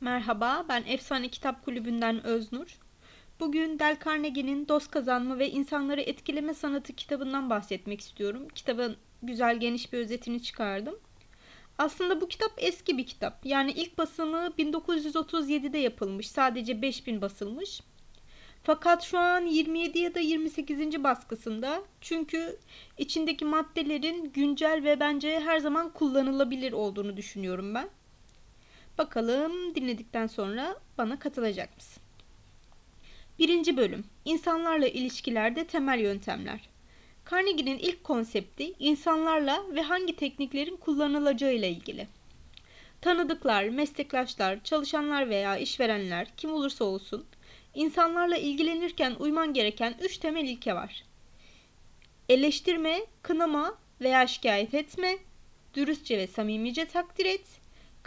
[0.00, 2.78] Merhaba, ben Efsane Kitap Kulübü'nden Öznur.
[3.40, 8.48] Bugün Del Carnegie'nin Dost Kazanma ve İnsanları Etkileme Sanatı kitabından bahsetmek istiyorum.
[8.54, 10.94] Kitabın güzel geniş bir özetini çıkardım.
[11.78, 13.46] Aslında bu kitap eski bir kitap.
[13.46, 16.30] Yani ilk basımı 1937'de yapılmış.
[16.30, 17.80] Sadece 5000 basılmış.
[18.62, 21.04] Fakat şu an 27 ya da 28.
[21.04, 21.82] baskısında.
[22.00, 22.58] Çünkü
[22.98, 27.88] içindeki maddelerin güncel ve bence her zaman kullanılabilir olduğunu düşünüyorum ben.
[28.98, 32.02] Bakalım dinledikten sonra bana katılacak mısın?
[33.38, 34.04] Birinci bölüm.
[34.24, 36.68] İnsanlarla ilişkilerde temel yöntemler.
[37.30, 42.08] Carnegie'nin ilk konsepti insanlarla ve hangi tekniklerin kullanılacağı ile ilgili.
[43.00, 47.26] Tanıdıklar, meslektaşlar, çalışanlar veya işverenler kim olursa olsun
[47.74, 51.04] insanlarla ilgilenirken uyman gereken üç temel ilke var.
[52.28, 55.18] Eleştirme, kınama veya şikayet etme,
[55.74, 57.46] dürüstçe ve samimice takdir et,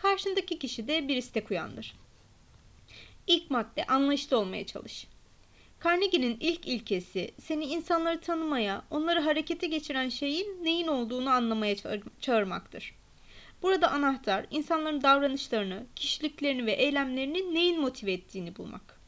[0.02, 1.96] karşındaki kişi de bir istek uyandır.
[3.28, 5.08] İlk madde anlayışlı olmaya çalış.
[5.84, 11.75] Carnegie'nin ilk ilkesi seni insanları tanımaya, onları harekete geçiren şeyin neyin olduğunu anlamaya
[12.22, 12.95] çağırmaktır.
[13.62, 19.00] Burada anahtar insanların davranışlarını, kişiliklerini ve eylemlerini neyin motive ettiğini bulmak.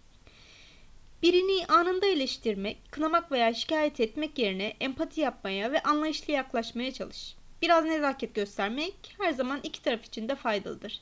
[1.23, 7.36] Birini anında eleştirmek, kınamak veya şikayet etmek yerine empati yapmaya ve anlayışlı yaklaşmaya çalış.
[7.64, 11.02] Biraz nezaket göstermek her zaman iki taraf için de faydalıdır.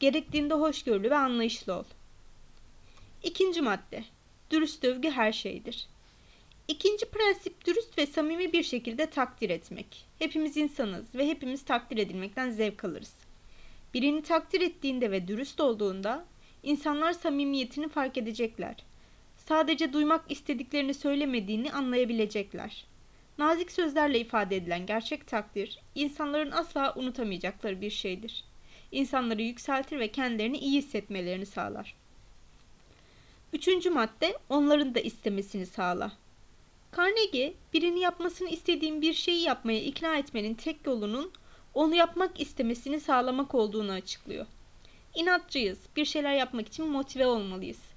[0.00, 1.84] Gerektiğinde hoşgörülü ve anlayışlı ol.
[3.22, 4.04] İkinci madde.
[4.50, 5.86] Dürüst övgü her şeydir.
[6.68, 10.06] İkinci prensip dürüst ve samimi bir şekilde takdir etmek.
[10.18, 13.14] Hepimiz insanız ve hepimiz takdir edilmekten zevk alırız.
[13.94, 16.24] Birini takdir ettiğinde ve dürüst olduğunda
[16.62, 18.76] insanlar samimiyetini fark edecekler.
[19.36, 22.89] Sadece duymak istediklerini söylemediğini anlayabilecekler.
[23.40, 28.44] Nazik sözlerle ifade edilen gerçek takdir, insanların asla unutamayacakları bir şeydir.
[28.92, 31.94] İnsanları yükseltir ve kendilerini iyi hissetmelerini sağlar.
[33.52, 36.12] Üçüncü madde, onların da istemesini sağla.
[36.96, 41.32] Carnegie, birini yapmasını istediğin bir şeyi yapmaya ikna etmenin tek yolunun
[41.74, 44.46] onu yapmak istemesini sağlamak olduğunu açıklıyor.
[45.14, 47.89] İnatçıyız, bir şeyler yapmak için motive olmalıyız.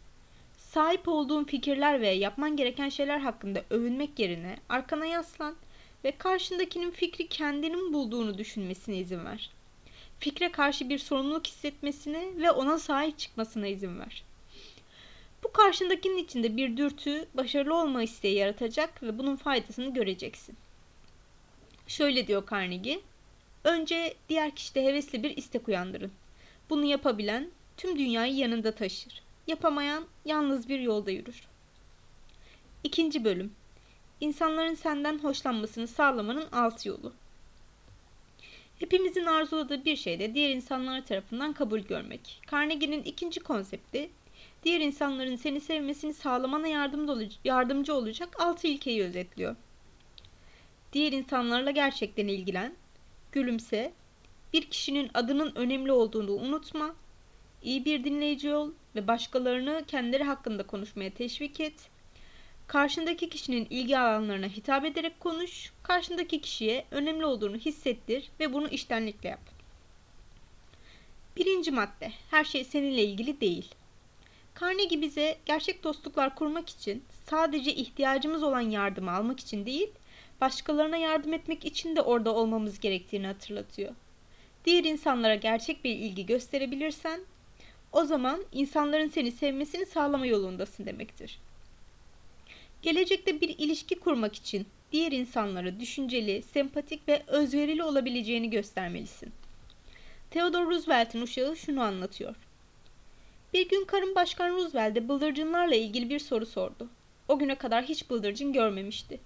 [0.74, 5.56] Sahip olduğun fikirler ve yapman gereken şeyler hakkında övünmek yerine arkana yaslan
[6.04, 9.50] ve karşındakinin fikri kendinin bulduğunu düşünmesine izin ver.
[10.20, 14.24] Fikre karşı bir sorumluluk hissetmesine ve ona sahip çıkmasına izin ver.
[15.44, 20.56] Bu karşındakinin içinde bir dürtü, başarılı olma isteği yaratacak ve bunun faydasını göreceksin.
[21.88, 23.00] Şöyle diyor Carnegie.
[23.64, 26.12] Önce diğer kişide hevesli bir istek uyandırın.
[26.70, 29.23] Bunu yapabilen tüm dünyayı yanında taşır.
[29.48, 31.48] Yapamayan yalnız bir yolda yürür.
[32.84, 33.54] İkinci bölüm.
[34.22, 37.14] İnsanların senden hoşlanmasını sağlamanın alt yolu.
[38.80, 42.42] Hepimizin arzuladığı bir şey de diğer insanlar tarafından kabul görmek.
[42.52, 44.10] Carnegie'nin ikinci konsepti,
[44.64, 46.68] diğer insanların seni sevmesini sağlamana
[47.44, 49.56] yardımcı olacak altı ilkeyi özetliyor.
[50.94, 52.76] Diğer insanlarla gerçekten ilgilen,
[53.32, 53.94] gülümse,
[54.54, 56.96] bir kişinin adının önemli olduğunu unutma,
[57.64, 61.90] iyi bir dinleyici ol ve başkalarını kendileri hakkında konuşmaya teşvik et.
[62.68, 65.74] Karşındaki kişinin ilgi alanlarına hitap ederek konuş.
[65.84, 69.54] Karşındaki kişiye önemli olduğunu hissettir ve bunu iştenlikle yap.
[71.38, 72.12] Birinci madde.
[72.32, 73.76] Her şey seninle ilgili değil.
[74.62, 79.90] Carnegie bize gerçek dostluklar kurmak için sadece ihtiyacımız olan yardımı almak için değil,
[80.42, 83.96] başkalarına yardım etmek için de orada olmamız gerektiğini hatırlatıyor.
[84.66, 87.22] Diğer insanlara gerçek bir ilgi gösterebilirsen
[87.94, 91.40] o zaman insanların seni sevmesini sağlama yolundasın demektir.
[92.82, 99.32] Gelecekte bir ilişki kurmak için diğer insanlara düşünceli, sempatik ve özverili olabileceğini göstermelisin.
[100.32, 102.36] Theodore Roosevelt'in uşağı şunu anlatıyor.
[103.54, 106.90] Bir gün karım Başkan Roosevelt'e bıldırcınlarla ilgili bir soru sordu.
[107.28, 109.20] O güne kadar hiç bıldırcın görmemişti.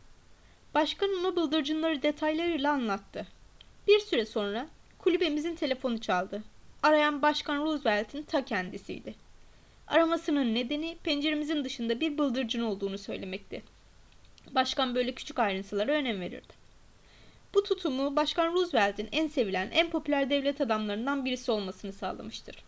[0.74, 3.28] Başkan ona bıldırcınları detaylarıyla anlattı.
[3.88, 4.68] Bir süre sonra
[5.00, 6.44] kulübemizin telefonu çaldı.
[6.84, 9.16] Arayan Başkan Roosevelt'in ta kendisiydi.
[9.88, 13.64] Aramasının nedeni penceremizin dışında bir bıldırcın olduğunu söylemekti.
[14.52, 16.54] Başkan böyle küçük ayrıntılara önem verirdi.
[17.54, 22.64] Bu tutumu Başkan Roosevelt'in en sevilen, en popüler devlet adamlarından birisi olmasını sağlamıştır.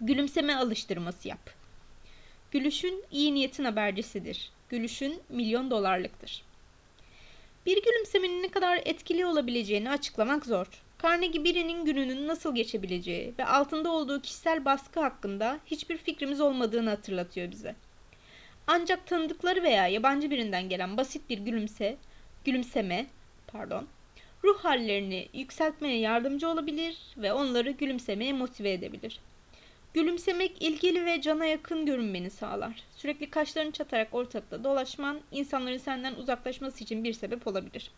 [0.00, 1.50] Gülümseme alıştırması yap.
[2.50, 4.50] Gülüşün iyi niyetin habercisidir.
[4.68, 6.42] Gülüşün milyon dolarlıktır.
[7.66, 10.82] Bir gülümsemenin ne kadar etkili olabileceğini açıklamak zor.
[11.02, 17.50] Carnegie birinin gününün nasıl geçebileceği ve altında olduğu kişisel baskı hakkında hiçbir fikrimiz olmadığını hatırlatıyor
[17.50, 17.74] bize.
[18.66, 21.96] Ancak tanıdıkları veya yabancı birinden gelen basit bir gülümse,
[22.44, 23.06] gülümseme,
[23.46, 23.86] pardon,
[24.44, 29.20] ruh hallerini yükseltmeye yardımcı olabilir ve onları gülümsemeye motive edebilir.
[29.94, 32.82] Gülümsemek ilgili ve cana yakın görünmeni sağlar.
[32.96, 37.90] Sürekli kaşlarını çatarak ortalıkta dolaşman insanların senden uzaklaşması için bir sebep olabilir.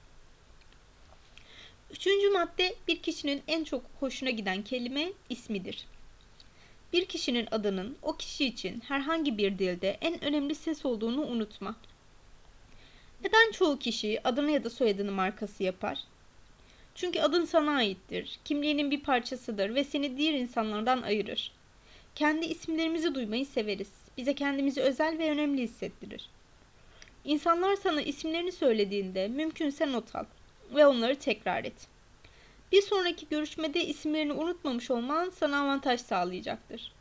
[1.93, 5.87] Üçüncü madde bir kişinin en çok hoşuna giden kelime ismidir.
[6.93, 11.77] Bir kişinin adının o kişi için herhangi bir dilde en önemli ses olduğunu unutma.
[13.25, 15.99] Neden çoğu kişi adını ya da soyadını markası yapar?
[16.95, 21.53] Çünkü adın sana aittir, kimliğinin bir parçasıdır ve seni diğer insanlardan ayırır.
[22.15, 23.91] Kendi isimlerimizi duymayı severiz.
[24.17, 26.29] Bize kendimizi özel ve önemli hissettirir.
[27.25, 30.25] İnsanlar sana isimlerini söylediğinde mümkünse not al
[30.75, 31.89] ve onları tekrar et.
[32.73, 36.93] Bir sonraki görüşmede isimlerini unutmamış olman sana avantaj sağlayacaktır.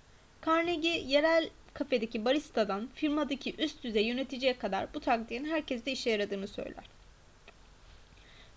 [0.46, 6.84] Carnegie yerel kafedeki baristadan firmadaki üst düzey yöneticiye kadar bu taktiğin herkeste işe yaradığını söyler.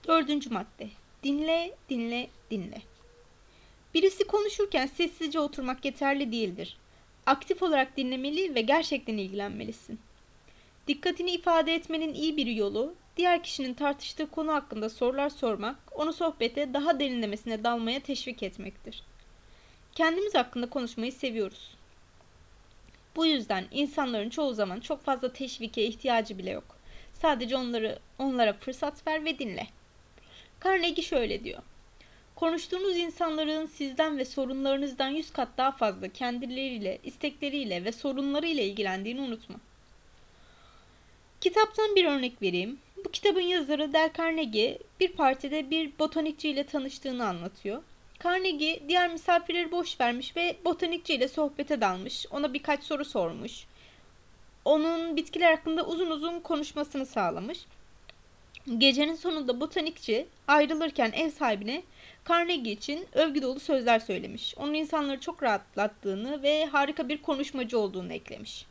[0.08, 0.88] Dördüncü madde.
[1.22, 2.82] Dinle, dinle, dinle.
[3.94, 6.76] Birisi konuşurken sessizce oturmak yeterli değildir.
[7.26, 10.00] Aktif olarak dinlemeli ve gerçekten ilgilenmelisin.
[10.88, 16.74] Dikkatini ifade etmenin iyi bir yolu, diğer kişinin tartıştığı konu hakkında sorular sormak, onu sohbete
[16.74, 19.02] daha derinlemesine dalmaya teşvik etmektir.
[19.94, 21.74] Kendimiz hakkında konuşmayı seviyoruz.
[23.16, 26.76] Bu yüzden insanların çoğu zaman çok fazla teşvike ihtiyacı bile yok.
[27.12, 29.66] Sadece onları onlara fırsat ver ve dinle.
[30.64, 31.62] Carnegie şöyle diyor.
[32.34, 39.56] Konuştuğunuz insanların sizden ve sorunlarınızdan yüz kat daha fazla kendileriyle, istekleriyle ve sorunlarıyla ilgilendiğini unutma.
[41.44, 42.78] Kitaptan bir örnek vereyim.
[43.04, 47.82] Bu kitabın yazarı Del Carnegie bir partide bir botanikçi ile tanıştığını anlatıyor.
[48.24, 52.26] Carnegie diğer misafirleri boş vermiş ve botanikçi ile sohbete dalmış.
[52.30, 53.64] Ona birkaç soru sormuş.
[54.64, 57.58] Onun bitkiler hakkında uzun uzun konuşmasını sağlamış.
[58.78, 61.82] Gecenin sonunda botanikçi ayrılırken ev sahibine
[62.28, 64.54] Carnegie için övgü dolu sözler söylemiş.
[64.58, 68.66] Onun insanları çok rahatlattığını ve harika bir konuşmacı olduğunu eklemiş.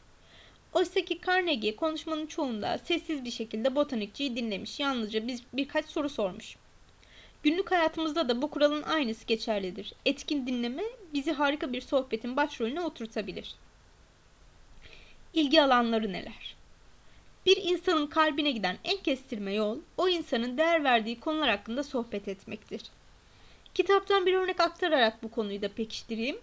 [0.74, 4.80] Oysa ki Carnegie konuşmanın çoğunda sessiz bir şekilde botanikçiyi dinlemiş.
[4.80, 6.56] Yalnızca biz birkaç soru sormuş.
[7.44, 9.94] Günlük hayatımızda da bu kuralın aynısı geçerlidir.
[10.06, 10.84] Etkin dinleme
[11.14, 13.56] bizi harika bir sohbetin başrolüne oturtabilir.
[15.34, 16.56] İlgi alanları neler?
[17.46, 22.82] Bir insanın kalbine giden en kestirme yol, o insanın değer verdiği konular hakkında sohbet etmektir.
[23.74, 26.38] Kitaptan bir örnek aktararak bu konuyu da pekiştireyim.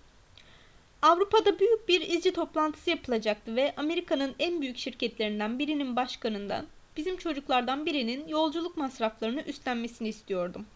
[1.02, 6.66] Avrupa'da büyük bir izci toplantısı yapılacaktı ve Amerika'nın en büyük şirketlerinden birinin başkanından
[6.96, 10.66] bizim çocuklardan birinin yolculuk masraflarını üstlenmesini istiyordum.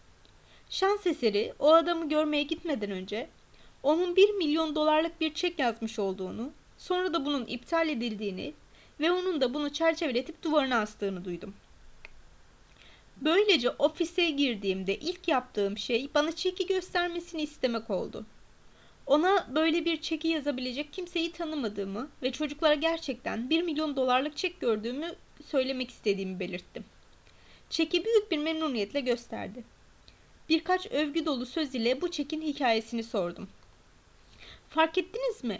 [0.69, 3.29] Şans eseri o adamı görmeye gitmeden önce
[3.83, 8.53] onun 1 milyon dolarlık bir çek yazmış olduğunu, sonra da bunun iptal edildiğini
[8.99, 11.53] ve onun da bunu çerçeveletip duvarına astığını duydum.
[13.17, 18.25] Böylece ofise girdiğimde ilk yaptığım şey bana çeki göstermesini istemek oldu.
[19.07, 25.15] Ona böyle bir çeki yazabilecek kimseyi tanımadığımı ve çocuklara gerçekten 1 milyon dolarlık çek gördüğümü
[25.45, 26.85] söylemek istediğimi belirttim.
[27.69, 29.63] Çeki büyük bir memnuniyetle gösterdi.
[30.49, 33.47] Birkaç övgü dolu söz ile bu çekin hikayesini sordum.
[34.69, 35.59] Fark ettiniz mi?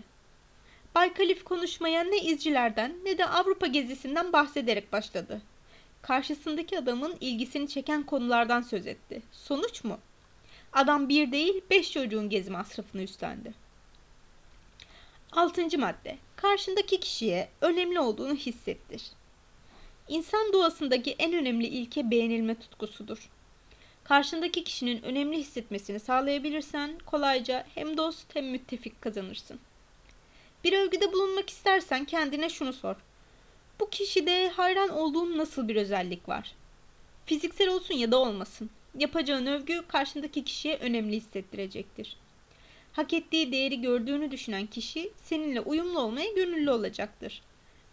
[0.95, 5.41] Bay Kalif konuşmaya ne izcilerden ne de Avrupa gezisinden bahsederek başladı.
[6.01, 9.21] Karşısındaki adamın ilgisini çeken konulardan söz etti.
[9.31, 10.00] Sonuç mu?
[10.75, 13.54] Adam bir değil beş çocuğun gezi masrafını üstlendi.
[15.31, 16.18] Altıncı madde.
[16.36, 19.03] Karşındaki kişiye önemli olduğunu hissettir.
[20.08, 23.29] İnsan doğasındaki en önemli ilke beğenilme tutkusudur.
[24.03, 29.60] Karşındaki kişinin önemli hissetmesini sağlayabilirsen kolayca hem dost hem müttefik kazanırsın.
[30.63, 32.96] Bir övgüde bulunmak istersen kendine şunu sor.
[33.79, 36.55] Bu kişide hayran olduğum nasıl bir özellik var?
[37.25, 38.70] Fiziksel olsun ya da olmasın.
[39.00, 42.18] Yapacağın övgü karşındaki kişiye önemli hissettirecektir.
[42.94, 47.42] Hak ettiği değeri gördüğünü düşünen kişi seninle uyumlu olmaya gönüllü olacaktır.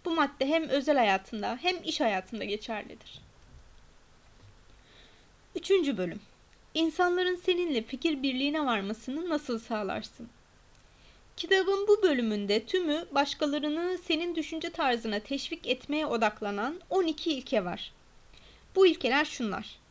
[0.05, 3.21] Bu madde hem özel hayatında hem iş hayatında geçerlidir.
[5.55, 6.21] Üçüncü bölüm.
[6.75, 10.29] İnsanların seninle fikir birliğine varmasını nasıl sağlarsın?
[11.37, 17.93] Kitabın bu bölümünde tümü başkalarını senin düşünce tarzına teşvik etmeye odaklanan 12 ilke var.
[18.77, 19.82] Bu ilkeler şunlar.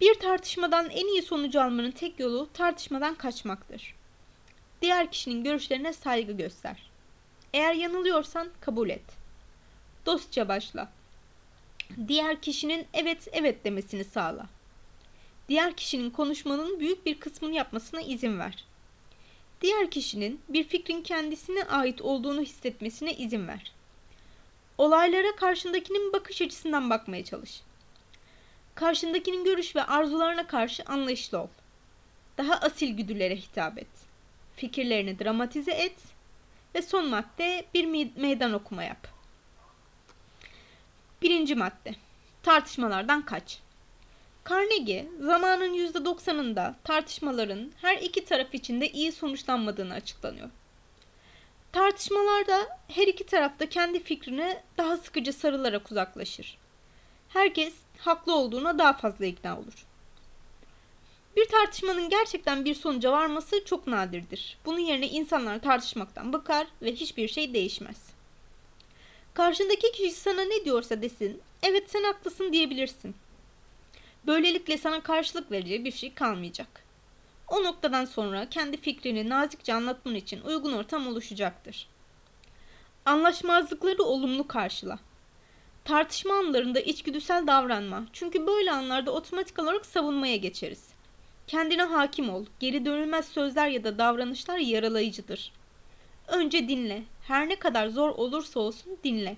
[0.00, 3.94] Bir tartışmadan en iyi sonucu almanın tek yolu tartışmadan kaçmaktır.
[4.82, 6.90] Diğer kişinin görüşlerine saygı göster.
[7.54, 9.02] Eğer yanılıyorsan kabul et.
[10.06, 10.92] Dostça başla.
[12.08, 14.46] Diğer kişinin evet evet demesini sağla.
[15.48, 18.64] Diğer kişinin konuşmanın büyük bir kısmını yapmasına izin ver.
[19.60, 23.72] Diğer kişinin bir fikrin kendisine ait olduğunu hissetmesine izin ver.
[24.78, 27.60] Olaylara karşındakinin bakış açısından bakmaya çalış.
[28.76, 31.48] Karşındakinin görüş ve arzularına karşı anlayışlı ol.
[32.38, 33.86] Daha asil güdülere hitap et.
[34.56, 35.96] Fikirlerini dramatize et.
[36.74, 37.84] Ve son madde bir
[38.16, 39.08] meydan okuma yap.
[41.22, 41.94] Birinci madde.
[42.42, 43.58] Tartışmalardan kaç.
[44.50, 50.50] Carnegie zamanın %90'ında tartışmaların her iki taraf için de iyi sonuçlanmadığını açıklanıyor.
[51.72, 56.58] Tartışmalarda her iki tarafta kendi fikrine daha sıkıcı sarılarak uzaklaşır.
[57.28, 59.86] Herkes haklı olduğuna daha fazla ikna olur.
[61.36, 64.58] Bir tartışmanın gerçekten bir sonuca varması çok nadirdir.
[64.64, 68.06] Bunun yerine insanlar tartışmaktan bakar ve hiçbir şey değişmez.
[69.34, 73.16] Karşındaki kişi sana ne diyorsa desin, evet sen haklısın diyebilirsin.
[74.26, 76.84] Böylelikle sana karşılık vereceği bir şey kalmayacak.
[77.48, 81.88] O noktadan sonra kendi fikrini nazikçe anlatman için uygun ortam oluşacaktır.
[83.04, 84.98] Anlaşmazlıkları olumlu karşıla.
[85.86, 88.04] Tartışma anlarında içgüdüsel davranma.
[88.12, 90.88] Çünkü böyle anlarda otomatik olarak savunmaya geçeriz.
[91.46, 92.46] Kendine hakim ol.
[92.60, 95.52] Geri dönülmez sözler ya da davranışlar yaralayıcıdır.
[96.28, 97.02] Önce dinle.
[97.22, 99.36] Her ne kadar zor olursa olsun dinle.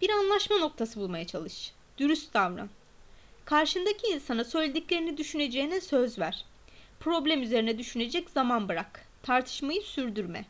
[0.00, 1.72] Bir anlaşma noktası bulmaya çalış.
[1.98, 2.70] Dürüst davran.
[3.44, 6.44] Karşındaki insana söylediklerini düşüneceğine söz ver.
[7.00, 9.06] Problem üzerine düşünecek zaman bırak.
[9.22, 10.44] Tartışmayı sürdürme.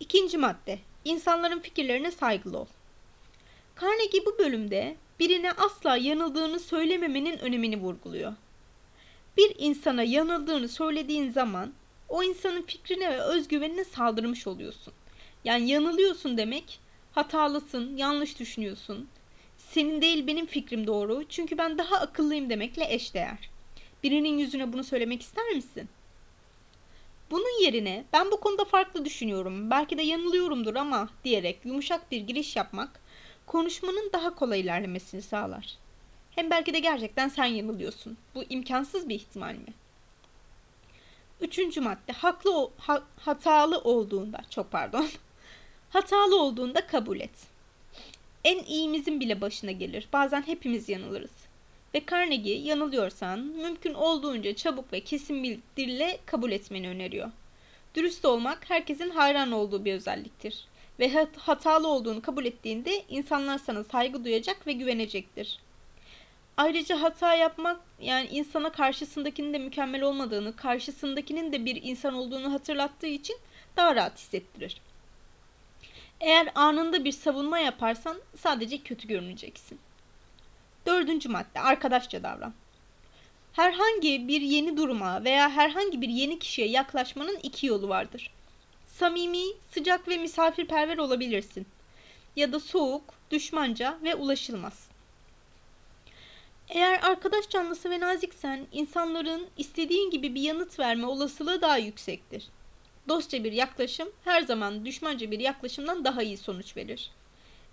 [0.00, 0.78] İkinci madde.
[1.04, 2.66] İnsanların fikirlerine saygılı ol.
[3.80, 8.32] Carnegie bu bölümde birine asla yanıldığını söylememenin önemini vurguluyor.
[9.36, 11.72] Bir insana yanıldığını söylediğin zaman
[12.08, 14.92] o insanın fikrine ve özgüvenine saldırmış oluyorsun.
[15.44, 16.80] Yani yanılıyorsun demek
[17.12, 19.08] hatalısın, yanlış düşünüyorsun.
[19.56, 23.50] Senin değil benim fikrim doğru çünkü ben daha akıllıyım demekle eşdeğer.
[24.02, 25.88] Birinin yüzüne bunu söylemek ister misin?
[27.30, 32.56] Bunun yerine ben bu konuda farklı düşünüyorum, belki de yanılıyorumdur ama diyerek yumuşak bir giriş
[32.56, 33.00] yapmak
[33.50, 35.76] konuşmanın daha kolay ilerlemesini sağlar.
[36.30, 38.16] Hem belki de gerçekten sen yanılıyorsun.
[38.34, 39.72] Bu imkansız bir ihtimal mi?
[41.40, 45.08] Üçüncü madde haklı ha, hatalı olduğunda çok pardon
[45.90, 47.30] hatalı olduğunda kabul et.
[48.44, 50.08] En iyimizin bile başına gelir.
[50.12, 51.34] Bazen hepimiz yanılırız.
[51.94, 57.30] Ve Carnegie yanılıyorsan mümkün olduğunca çabuk ve kesin bir dille kabul etmeni öneriyor.
[57.94, 60.69] Dürüst olmak herkesin hayran olduğu bir özelliktir.
[61.00, 65.58] Ve hatalı olduğunu kabul ettiğinde insanlar sana saygı duyacak ve güvenecektir.
[66.56, 73.06] Ayrıca hata yapmak yani insana karşısındakinin de mükemmel olmadığını, karşısındakinin de bir insan olduğunu hatırlattığı
[73.06, 73.36] için
[73.76, 74.80] daha rahat hissettirir.
[76.20, 79.78] Eğer anında bir savunma yaparsan sadece kötü görüneceksin.
[80.86, 82.54] Dördüncü madde arkadaşça davran.
[83.52, 88.30] Herhangi bir yeni duruma veya herhangi bir yeni kişiye yaklaşmanın iki yolu vardır.
[89.00, 91.66] Samimi, sıcak ve misafirperver olabilirsin.
[92.36, 94.88] Ya da soğuk, düşmanca ve ulaşılmaz.
[96.68, 102.48] Eğer arkadaş canlısı ve naziksen insanların istediğin gibi bir yanıt verme olasılığı daha yüksektir.
[103.08, 107.10] Dostça bir yaklaşım her zaman düşmanca bir yaklaşımdan daha iyi sonuç verir.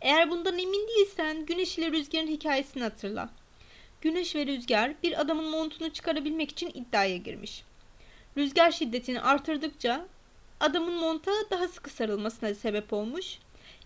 [0.02, 3.30] Eğer bundan emin değilsen güneş ile rüzgarın hikayesini hatırla.
[4.02, 7.64] Güneş ve rüzgar bir adamın montunu çıkarabilmek için iddiaya girmiş.
[8.38, 10.08] Rüzgar şiddetini artırdıkça
[10.60, 13.40] adamın monta daha sıkı sarılmasına sebep olmuş.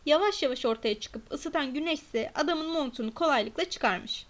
[0.06, 4.26] Yavaş yavaş ortaya çıkıp ısıtan güneş ise adamın montunu kolaylıkla çıkarmış.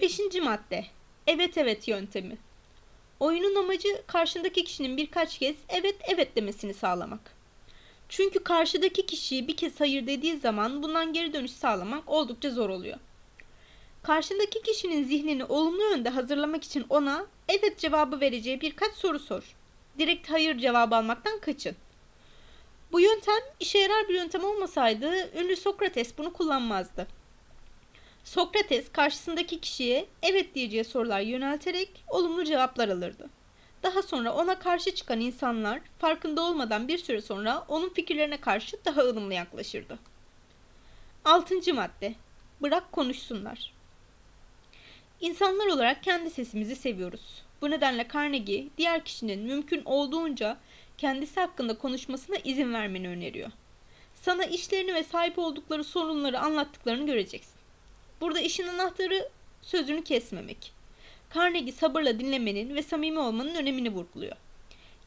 [0.00, 0.84] Beşinci madde.
[1.26, 2.38] Evet evet yöntemi.
[3.20, 7.38] Oyunun amacı karşındaki kişinin birkaç kez evet evet demesini sağlamak.
[8.08, 12.98] Çünkü karşıdaki kişiyi bir kez hayır dediği zaman bundan geri dönüş sağlamak oldukça zor oluyor.
[14.02, 19.57] Karşındaki kişinin zihnini olumlu yönde hazırlamak için ona evet cevabı vereceği birkaç soru sor.
[19.98, 21.76] Direkt hayır cevabı almaktan kaçın.
[22.92, 27.06] Bu yöntem işe yarar bir yöntem olmasaydı ünlü Sokrates bunu kullanmazdı.
[28.24, 33.30] Sokrates karşısındaki kişiye evet diyeceği sorular yönelterek olumlu cevaplar alırdı.
[33.82, 39.00] Daha sonra ona karşı çıkan insanlar farkında olmadan bir süre sonra onun fikirlerine karşı daha
[39.00, 39.98] ılımlı yaklaşırdı.
[41.24, 42.14] Altıncı madde.
[42.60, 43.72] Bırak konuşsunlar.
[45.20, 47.47] İnsanlar olarak kendi sesimizi seviyoruz.
[47.62, 50.58] Bu nedenle Carnegie diğer kişinin mümkün olduğunca
[50.98, 53.50] kendisi hakkında konuşmasına izin vermeni öneriyor.
[54.14, 57.58] Sana işlerini ve sahip oldukları sorunları anlattıklarını göreceksin.
[58.20, 59.28] Burada işin anahtarı
[59.62, 60.72] sözünü kesmemek.
[61.34, 64.36] Carnegie sabırla dinlemenin ve samimi olmanın önemini vurguluyor.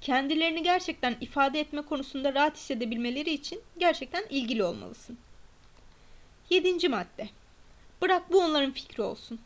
[0.02, 5.18] Kendilerini gerçekten ifade etme konusunda rahat hissedebilmeleri için gerçekten ilgili olmalısın.
[6.50, 7.30] Yedinci madde.
[8.02, 9.40] Bırak bu onların fikri olsun.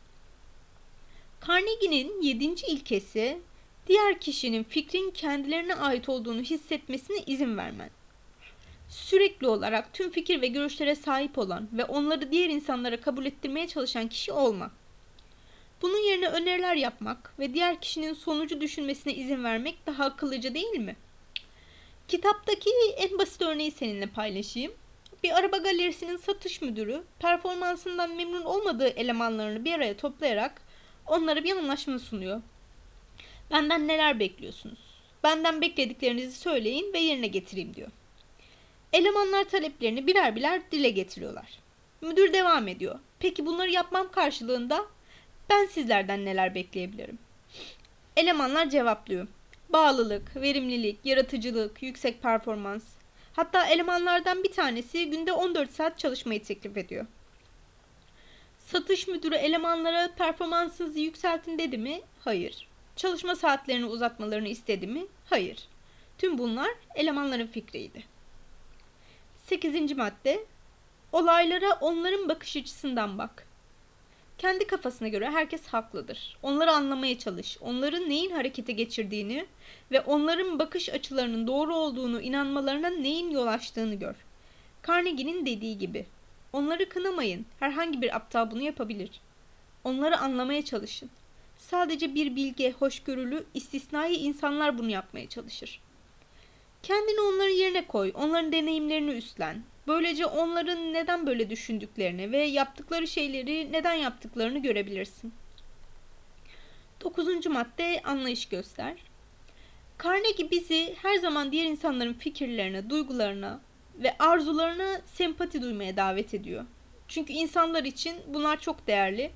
[1.47, 3.39] Carnegie'nin yedinci ilkesi
[3.87, 7.89] diğer kişinin fikrin kendilerine ait olduğunu hissetmesine izin vermen
[8.89, 14.07] sürekli olarak tüm fikir ve görüşlere sahip olan ve onları diğer insanlara kabul ettirmeye çalışan
[14.07, 14.71] kişi olma.
[15.81, 20.95] Bunun yerine öneriler yapmak ve diğer kişinin sonucu düşünmesine izin vermek daha akıllıca değil mi?
[22.07, 24.71] Kitaptaki en basit örneği seninle paylaşayım.
[25.23, 30.64] Bir araba galerisinin satış müdürü performansından memnun olmadığı elemanlarını bir araya toplayarak
[31.07, 32.41] onlara bir anlaşma sunuyor.
[33.51, 34.79] Benden neler bekliyorsunuz?
[35.23, 37.91] Benden beklediklerinizi söyleyin ve yerine getireyim diyor.
[38.93, 41.59] Elemanlar taleplerini birer birer dile getiriyorlar.
[42.01, 42.99] Müdür devam ediyor.
[43.19, 44.85] Peki bunları yapmam karşılığında
[45.49, 47.19] ben sizlerden neler bekleyebilirim?
[48.17, 49.27] Elemanlar cevaplıyor.
[49.69, 52.83] Bağlılık, verimlilik, yaratıcılık, yüksek performans.
[53.33, 57.05] Hatta elemanlardan bir tanesi günde 14 saat çalışmayı teklif ediyor.
[58.65, 62.01] Satış müdürü elemanlara performansınızı yükseltin dedi mi?
[62.23, 62.67] Hayır.
[62.95, 65.05] Çalışma saatlerini uzatmalarını istedi mi?
[65.29, 65.67] Hayır.
[66.17, 68.03] Tüm bunlar elemanların fikriydi.
[69.45, 69.91] 8.
[69.91, 70.45] madde
[71.11, 73.47] Olaylara onların bakış açısından bak.
[74.37, 76.37] Kendi kafasına göre herkes haklıdır.
[76.43, 77.57] Onları anlamaya çalış.
[77.61, 79.45] Onların neyin harekete geçirdiğini
[79.91, 84.15] ve onların bakış açılarının doğru olduğunu inanmalarına neyin yol açtığını gör.
[84.87, 86.05] Carnegie'nin dediği gibi.
[86.53, 87.45] Onları kınamayın.
[87.59, 89.09] Herhangi bir aptal bunu yapabilir.
[89.83, 91.09] Onları anlamaya çalışın.
[91.57, 95.81] Sadece bir bilge, hoşgörülü, istisnai insanlar bunu yapmaya çalışır.
[96.83, 99.63] Kendini onların yerine koy, onların deneyimlerini üstlen.
[99.87, 105.33] Böylece onların neden böyle düşündüklerini ve yaptıkları şeyleri neden yaptıklarını görebilirsin.
[107.01, 108.95] Dokuzuncu madde anlayış göster.
[110.03, 113.59] Carnegie bizi her zaman diğer insanların fikirlerine, duygularına
[113.99, 116.65] ve arzularına sempati duymaya davet ediyor.
[117.07, 119.31] Çünkü insanlar için bunlar çok değerli.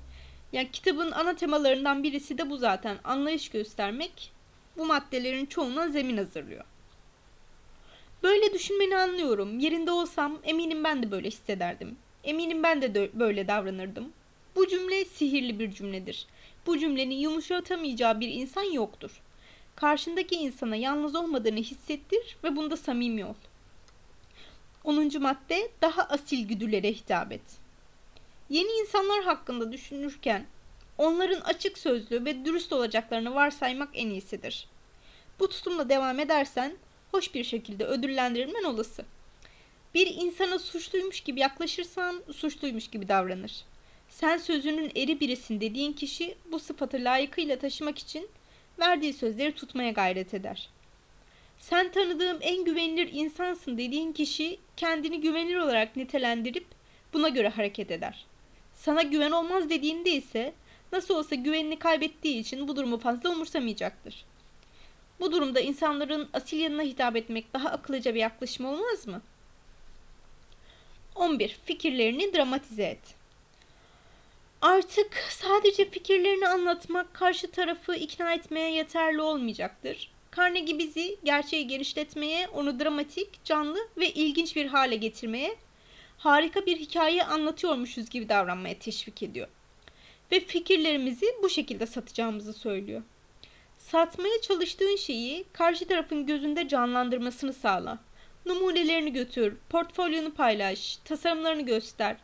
[0.52, 2.98] Yani kitabın ana temalarından birisi de bu zaten.
[3.04, 4.32] Anlayış göstermek
[4.78, 6.64] bu maddelerin çoğuna zemin hazırlıyor.
[8.22, 9.58] Böyle düşünmeni anlıyorum.
[9.58, 11.96] Yerinde olsam eminim ben de böyle hissederdim.
[12.24, 14.12] Eminim ben de böyle davranırdım.
[14.56, 16.26] Bu cümle sihirli bir cümledir.
[16.66, 19.20] Bu cümlenin yumuşatamayacağı bir insan yoktur.
[19.76, 23.34] Karşındaki insana yalnız olmadığını hissettir ve bunda samimi ol.
[24.84, 25.22] 10.
[25.22, 27.40] madde daha asil güdülere hitap et.
[28.48, 30.46] Yeni insanlar hakkında düşünürken
[30.98, 34.68] onların açık sözlü ve dürüst olacaklarını varsaymak en iyisidir.
[35.38, 36.76] Bu tutumla devam edersen
[37.10, 39.04] hoş bir şekilde ödüllendirilmen olası.
[39.94, 43.64] Bir insana suçluymuş gibi yaklaşırsan suçluymuş gibi davranır.
[44.08, 48.28] Sen sözünün eri birisin dediğin kişi bu sıfatı layıkıyla taşımak için
[48.78, 50.68] verdiği sözleri tutmaya gayret eder.
[51.60, 56.66] Sen tanıdığım en güvenilir insansın dediğin kişi kendini güvenilir olarak nitelendirip
[57.12, 58.26] buna göre hareket eder.
[58.74, 60.54] Sana güven olmaz dediğinde ise
[60.92, 64.24] nasıl olsa güvenini kaybettiği için bu durumu fazla umursamayacaktır.
[65.20, 69.22] Bu durumda insanların asil yanına hitap etmek daha akıllıca bir yaklaşım olmaz mı?
[71.14, 71.58] 11.
[71.64, 73.14] Fikirlerini dramatize et.
[74.62, 80.10] Artık sadece fikirlerini anlatmak karşı tarafı ikna etmeye yeterli olmayacaktır.
[80.36, 85.56] Carnegie bizi gerçeği genişletmeye, onu dramatik, canlı ve ilginç bir hale getirmeye,
[86.18, 89.48] harika bir hikaye anlatıyormuşuz gibi davranmaya teşvik ediyor.
[90.32, 93.02] Ve fikirlerimizi bu şekilde satacağımızı söylüyor.
[93.78, 97.98] Satmaya çalıştığın şeyi karşı tarafın gözünde canlandırmasını sağla.
[98.46, 102.16] Numunelerini götür, portfolyonu paylaş, tasarımlarını göster.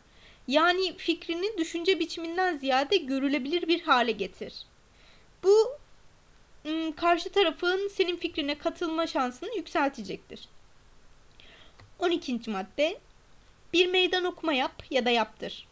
[0.47, 4.53] Yani fikrini düşünce biçiminden ziyade görülebilir bir hale getir.
[5.43, 5.77] Bu
[6.91, 10.49] karşı tarafın senin fikrine katılma şansını yükseltecektir.
[11.99, 12.39] 12.
[12.47, 12.99] madde
[13.73, 15.67] bir meydan okuma yap ya da yaptır.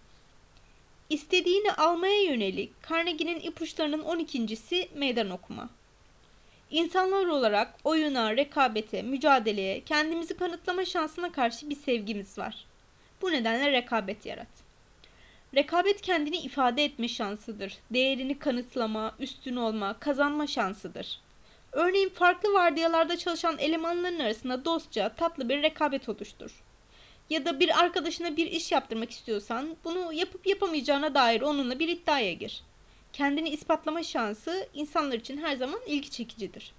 [1.10, 5.70] İstediğini almaya yönelik Carnegie'nin ipuçlarının 12.si meydan okuma.
[6.72, 12.66] İnsanlar olarak oyuna, rekabete, mücadeleye, kendimizi kanıtlama şansına karşı bir sevgimiz var.
[13.22, 14.64] Bu nedenle rekabet yarat.
[15.56, 17.78] Rekabet kendini ifade etme şansıdır.
[17.91, 21.20] Değerini kanıtlama, üstün olma, kazanma şansıdır.
[21.72, 26.63] Örneğin farklı vardiyalarda çalışan elemanların arasında dostça, tatlı bir rekabet oluştur.
[27.30, 32.34] Ya da bir arkadaşına bir iş yaptırmak istiyorsan bunu yapıp yapamayacağına dair onunla bir iddiaya
[32.34, 32.63] gir
[33.15, 36.74] kendini ispatlama şansı insanlar için her zaman ilgi çekicidir.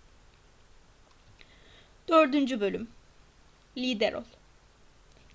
[2.09, 2.89] Dördüncü bölüm
[3.77, 4.25] Lider ol.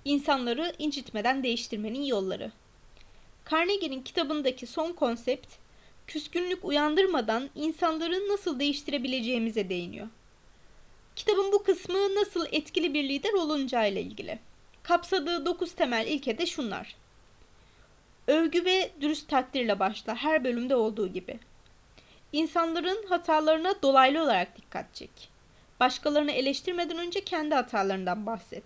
[0.05, 2.51] İnsanları incitmeden değiştirmenin yolları.
[3.51, 5.47] Carnegie'nin kitabındaki son konsept,
[6.07, 10.07] küskünlük uyandırmadan insanları nasıl değiştirebileceğimize değiniyor.
[11.15, 14.39] Kitabın bu kısmı nasıl etkili bir lider olunacağıyla ilgili.
[14.83, 16.95] Kapsadığı dokuz temel ilke de şunlar.
[18.27, 21.39] Övgü ve dürüst takdirle başla her bölümde olduğu gibi.
[22.33, 25.29] İnsanların hatalarına dolaylı olarak dikkat çek.
[25.79, 28.63] Başkalarını eleştirmeden önce kendi hatalarından bahset.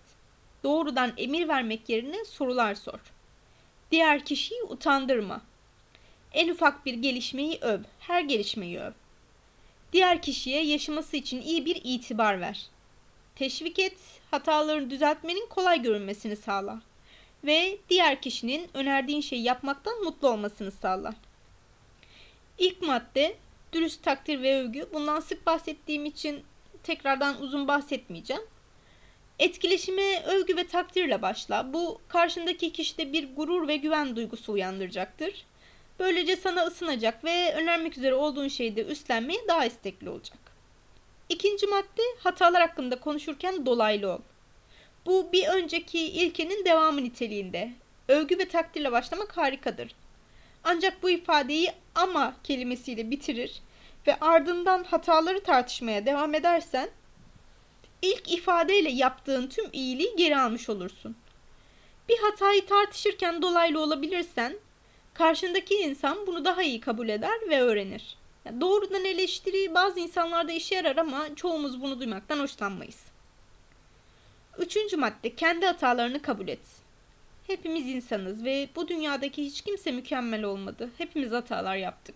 [0.63, 3.14] Doğrudan emir vermek yerine sorular sor.
[3.95, 5.41] Diğer kişiyi utandırma.
[6.33, 8.91] En ufak bir gelişmeyi öv, her gelişmeyi öv.
[9.93, 12.65] Diğer kişiye yaşaması için iyi bir itibar ver.
[13.35, 13.97] Teşvik et,
[14.31, 16.81] hatalarını düzeltmenin kolay görünmesini sağla.
[17.43, 21.15] Ve diğer kişinin önerdiğin şeyi yapmaktan mutlu olmasını sağla.
[22.57, 23.35] İlk madde
[23.73, 24.89] dürüst takdir ve övgü.
[24.93, 26.43] Bundan sık bahsettiğim için
[26.83, 28.43] tekrardan uzun bahsetmeyeceğim.
[29.39, 31.73] Etkileşime övgü ve takdirle başla.
[31.73, 35.45] Bu karşındaki kişide bir gurur ve güven duygusu uyandıracaktır.
[35.99, 40.37] Böylece sana ısınacak ve önermek üzere olduğun şeyde üstlenmeye daha istekli olacak.
[41.29, 44.19] İkinci madde hatalar hakkında konuşurken dolaylı ol.
[45.05, 47.71] Bu bir önceki ilkenin devamı niteliğinde.
[48.07, 49.95] Övgü ve takdirle başlamak harikadır.
[50.63, 53.61] Ancak bu ifadeyi ama kelimesiyle bitirir
[54.07, 56.89] ve ardından hataları tartışmaya devam edersen
[58.05, 61.15] ilk ifadeyle yaptığın tüm iyiliği geri almış olursun.
[62.09, 64.57] Bir hatayı tartışırken dolaylı olabilirsen
[65.13, 68.17] karşındaki insan bunu daha iyi kabul eder ve öğrenir.
[68.45, 73.05] Yani doğrudan eleştiri bazı insanlarda işe yarar ama çoğumuz bunu duymaktan hoşlanmayız.
[74.57, 76.59] Üçüncü madde kendi hatalarını kabul et.
[77.47, 80.89] Hepimiz insanız ve bu dünyadaki hiç kimse mükemmel olmadı.
[80.97, 82.15] Hepimiz hatalar yaptık.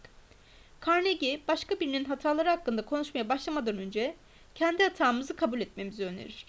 [0.86, 4.15] Carnegie başka birinin hataları hakkında konuşmaya başlamadan önce
[4.60, 6.45] kendi hatamızı kabul etmemizi önerir.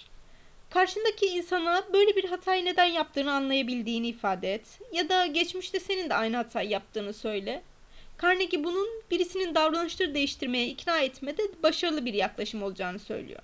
[0.71, 6.15] Karşındaki insana böyle bir hatayı neden yaptığını anlayabildiğini ifade et ya da geçmişte senin de
[6.15, 7.63] aynı hatayı yaptığını söyle.
[8.23, 13.41] Carnegie bunun birisinin davranışları değiştirmeye ikna etmede başarılı bir yaklaşım olacağını söylüyor.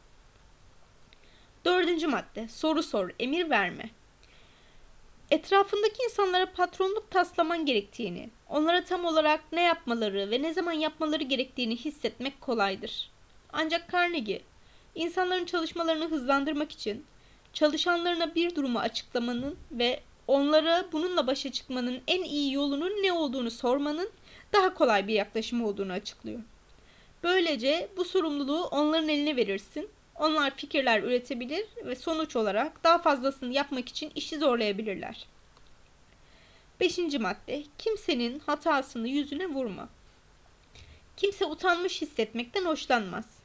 [1.65, 3.91] Dördüncü madde soru sor, emir verme.
[5.31, 11.77] Etrafındaki insanlara patronluk taslaman gerektiğini, onlara tam olarak ne yapmaları ve ne zaman yapmaları gerektiğini
[11.77, 13.11] hissetmek kolaydır.
[13.53, 14.43] Ancak Carnegie,
[14.97, 17.05] insanların çalışmalarını hızlandırmak için
[17.53, 24.11] çalışanlarına bir durumu açıklamanın ve onlara bununla başa çıkmanın en iyi yolunun ne olduğunu sormanın
[24.53, 26.41] daha kolay bir yaklaşım olduğunu açıklıyor.
[27.23, 29.89] Böylece bu sorumluluğu onların eline verirsin.
[30.15, 35.27] Onlar fikirler üretebilir ve sonuç olarak daha fazlasını yapmak için işi zorlayabilirler.
[36.81, 39.89] Beşinci madde, kimsenin hatasını yüzüne vurma.
[41.17, 43.36] Kimse utanmış hissetmekten hoşlanmaz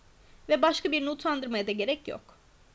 [0.52, 2.22] ve başka birini utandırmaya da gerek yok.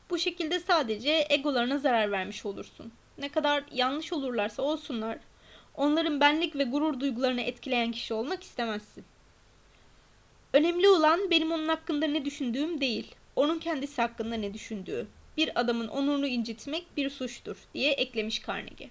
[0.09, 2.91] Bu şekilde sadece egolarına zarar vermiş olursun.
[3.17, 5.17] Ne kadar yanlış olurlarsa olsunlar,
[5.75, 9.05] onların benlik ve gurur duygularını etkileyen kişi olmak istemezsin.
[10.53, 15.07] Önemli olan benim onun hakkında ne düşündüğüm değil, onun kendisi hakkında ne düşündüğü.
[15.37, 18.89] Bir adamın onurunu incitmek bir suçtur diye eklemiş Carnegie.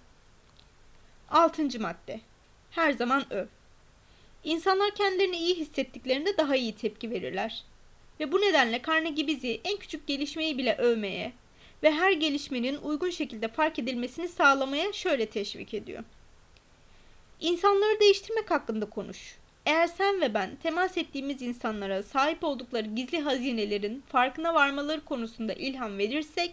[1.30, 2.20] Altıncı madde.
[2.70, 3.46] Her zaman öv.
[4.44, 7.64] İnsanlar kendilerini iyi hissettiklerinde daha iyi tepki verirler.
[8.20, 11.32] Ve bu nedenle Carnegie bizi en küçük gelişmeyi bile övmeye
[11.82, 16.04] ve her gelişmenin uygun şekilde fark edilmesini sağlamaya şöyle teşvik ediyor.
[17.40, 19.36] İnsanları değiştirmek hakkında konuş.
[19.66, 25.98] Eğer sen ve ben temas ettiğimiz insanlara sahip oldukları gizli hazinelerin farkına varmaları konusunda ilham
[25.98, 26.52] verirsek,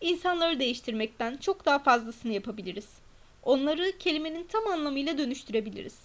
[0.00, 2.88] insanları değiştirmekten çok daha fazlasını yapabiliriz.
[3.42, 5.98] Onları kelimenin tam anlamıyla dönüştürebiliriz.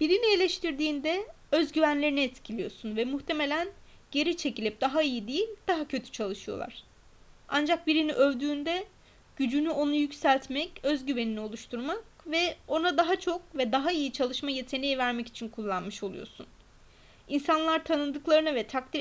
[0.00, 3.68] Birini eleştirdiğinde özgüvenlerini etkiliyorsun ve muhtemelen
[4.12, 6.82] geri çekilip daha iyi değil, daha kötü çalışıyorlar.
[7.48, 8.84] Ancak birini övdüğünde
[9.36, 15.28] gücünü onu yükseltmek, özgüvenini oluşturmak ve ona daha çok ve daha iyi çalışma yeteneği vermek
[15.28, 16.46] için kullanmış oluyorsun.
[17.28, 19.00] İnsanlar tanındıklarını ve takdir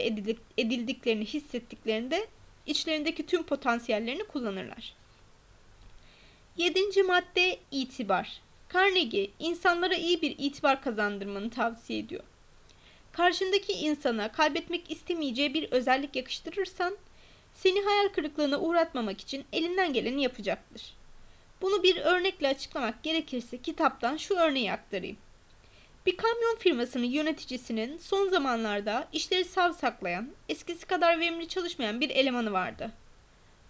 [0.57, 2.27] edildiklerini hissettiklerinde
[2.65, 4.93] içlerindeki tüm potansiyellerini kullanırlar.
[6.57, 8.41] Yedinci madde itibar.
[8.73, 12.23] Carnegie insanlara iyi bir itibar kazandırmanı tavsiye ediyor.
[13.11, 16.97] Karşındaki insana kaybetmek istemeyeceği bir özellik yakıştırırsan
[17.53, 20.93] seni hayal kırıklığına uğratmamak için elinden geleni yapacaktır.
[21.61, 25.17] Bunu bir örnekle açıklamak gerekirse kitaptan şu örneği aktarayım.
[26.05, 32.51] Bir kamyon firmasının yöneticisinin son zamanlarda işleri sav saklayan, eskisi kadar verimli çalışmayan bir elemanı
[32.51, 32.91] vardı.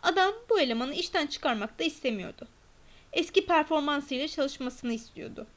[0.03, 2.47] Adam bu elemanı işten çıkarmak da istemiyordu.
[3.13, 5.47] Eski performansıyla çalışmasını istiyordu.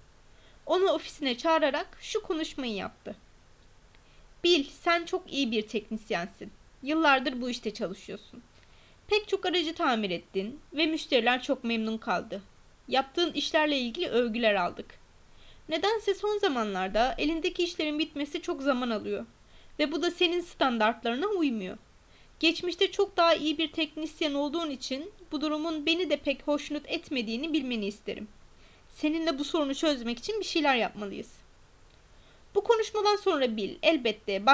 [0.66, 3.16] Onu ofisine çağırarak şu konuşmayı yaptı.
[4.44, 6.52] Bil, sen çok iyi bir teknisyensin.
[6.82, 8.42] Yıllardır bu işte çalışıyorsun.
[9.08, 12.42] Pek çok aracı tamir ettin ve müşteriler çok memnun kaldı.
[12.88, 14.98] Yaptığın işlerle ilgili övgüler aldık.
[15.68, 19.26] Nedense son zamanlarda elindeki işlerin bitmesi çok zaman alıyor
[19.78, 21.78] ve bu da senin standartlarına uymuyor.
[22.40, 27.52] Geçmişte çok daha iyi bir teknisyen olduğun için bu durumun beni de pek hoşnut etmediğini
[27.52, 28.28] bilmeni isterim.
[28.90, 31.43] Seninle bu sorunu çözmek için bir şeyler yapmalıyız.
[32.54, 34.46] Bu konuşmadan sonra Bill elbette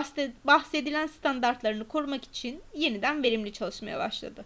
[0.44, 4.44] bahsedilen standartlarını korumak için yeniden verimli çalışmaya başladı.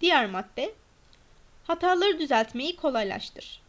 [0.00, 0.74] Diğer madde,
[1.64, 3.62] hataları düzeltmeyi kolaylaştır.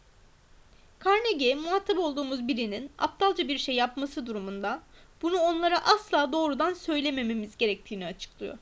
[1.04, 4.82] Carnegie muhatap olduğumuz birinin aptalca bir şey yapması durumunda
[5.22, 8.58] bunu onlara asla doğrudan söylemememiz gerektiğini açıklıyor.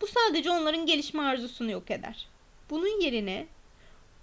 [0.00, 2.28] Bu sadece onların gelişme arzusunu yok eder.
[2.70, 3.46] Bunun yerine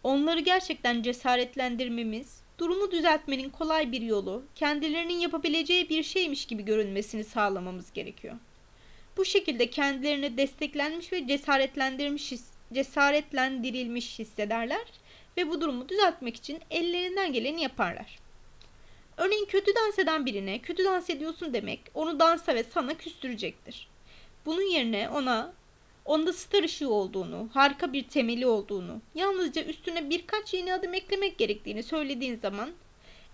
[0.03, 7.93] onları gerçekten cesaretlendirmemiz, durumu düzeltmenin kolay bir yolu, kendilerinin yapabileceği bir şeymiş gibi görünmesini sağlamamız
[7.93, 8.35] gerekiyor.
[9.17, 12.33] Bu şekilde kendilerini desteklenmiş ve cesaretlendirilmiş,
[12.73, 14.85] cesaretlendirilmiş hissederler
[15.37, 18.19] ve bu durumu düzeltmek için ellerinden geleni yaparlar.
[19.17, 23.87] Örneğin kötü dans eden birine kötü dans ediyorsun demek onu dansa ve sana küstürecektir.
[24.45, 25.53] Bunun yerine ona
[26.05, 31.83] onda star ışığı olduğunu, harika bir temeli olduğunu, yalnızca üstüne birkaç yeni adım eklemek gerektiğini
[31.83, 32.69] söylediğin zaman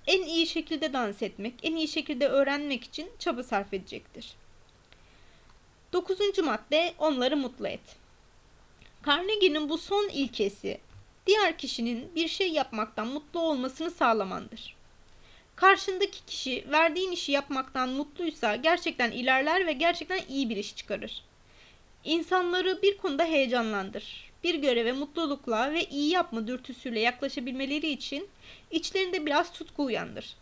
[0.07, 4.33] en iyi şekilde dans etmek, en iyi şekilde öğrenmek için çaba sarf edecektir.
[5.93, 7.95] Dokuzuncu madde onları mutlu et.
[9.05, 10.77] Carnegie'nin bu son ilkesi
[11.27, 14.75] diğer kişinin bir şey yapmaktan mutlu olmasını sağlamandır.
[15.55, 21.23] Karşındaki kişi verdiğin işi yapmaktan mutluysa gerçekten ilerler ve gerçekten iyi bir iş çıkarır.
[22.03, 24.31] İnsanları bir konuda heyecanlandır.
[24.43, 28.27] Bir göreve mutlulukla ve iyi yapma dürtüsüyle yaklaşabilmeleri için
[28.71, 30.35] içlerinde biraz tutku uyandır.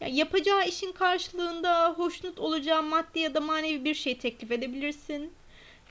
[0.00, 5.32] Yani yapacağı işin karşılığında hoşnut olacağı maddi ya da manevi bir şey teklif edebilirsin.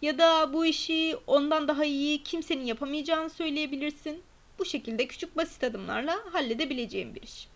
[0.01, 4.23] Ya da bu işi ondan daha iyi kimsenin yapamayacağını söyleyebilirsin.
[4.59, 7.47] Bu şekilde küçük basit adımlarla halledebileceğin bir iş.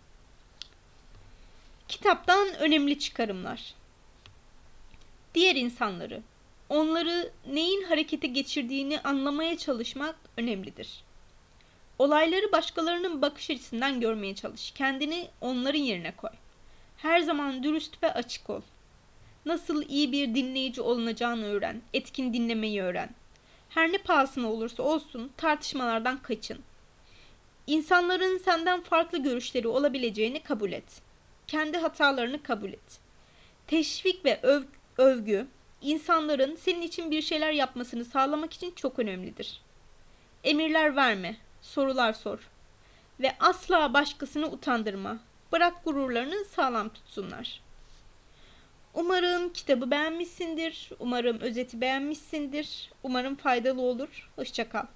[1.88, 3.74] Kitaptan önemli çıkarımlar.
[5.34, 6.22] Diğer insanları,
[6.68, 11.04] onları neyin harekete geçirdiğini anlamaya çalışmak önemlidir.
[11.98, 14.70] Olayları başkalarının bakış açısından görmeye çalış.
[14.70, 16.30] Kendini onların yerine koy.
[16.96, 18.60] Her zaman dürüst ve açık ol.
[19.46, 21.82] Nasıl iyi bir dinleyici olunacağını öğren.
[21.94, 23.10] Etkin dinlemeyi öğren.
[23.68, 26.58] Her ne pahasına olursa olsun tartışmalardan kaçın.
[27.66, 31.02] İnsanların senden farklı görüşleri olabileceğini kabul et.
[31.46, 33.00] Kendi hatalarını kabul et.
[33.66, 34.62] Teşvik ve öv
[34.98, 35.46] övgü
[35.84, 39.60] insanların senin için bir şeyler yapmasını sağlamak için çok önemlidir.
[40.44, 42.50] Emirler verme, sorular sor
[43.20, 45.18] ve asla başkasını utandırma.
[45.52, 47.62] Bırak gururlarını sağlam tutsunlar.
[48.94, 50.90] Umarım kitabı beğenmişsindir.
[50.98, 52.90] Umarım özeti beğenmişsindir.
[53.02, 54.30] Umarım faydalı olur.
[54.36, 54.86] Hoşçakal.